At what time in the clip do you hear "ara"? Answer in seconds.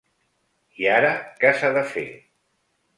0.95-1.13